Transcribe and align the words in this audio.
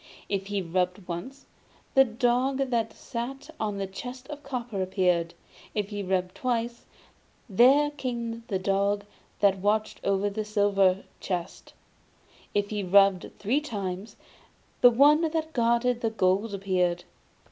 If 0.29 0.47
he 0.47 0.63
rubbed 0.63 1.07
once, 1.07 1.45
the 1.93 2.03
dog 2.03 2.71
that 2.71 2.91
sat 2.91 3.51
on 3.59 3.77
the 3.77 3.85
chest 3.85 4.27
of 4.29 4.41
copper 4.41 4.81
appeared; 4.81 5.35
if 5.75 5.89
he 5.89 6.01
rubbed 6.01 6.33
twice, 6.33 6.87
there 7.47 7.91
came 7.91 8.43
the 8.47 8.57
dog 8.57 9.05
that 9.41 9.59
watched 9.59 9.99
over 10.03 10.27
the 10.27 10.43
silver 10.43 11.03
chest; 11.19 11.73
and 12.55 12.63
if 12.63 12.71
he 12.71 12.81
rubbed 12.81 13.29
three 13.37 13.61
times, 13.61 14.15
the 14.81 14.89
one 14.89 15.21
that 15.21 15.53
guarded 15.53 16.01
the 16.01 16.09
gold 16.09 16.55
appeared. 16.55 17.03